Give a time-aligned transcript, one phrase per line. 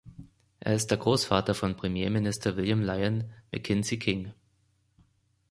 [0.59, 4.33] Er ist der Großvater von Premierminister William Lyon Mackenzie King.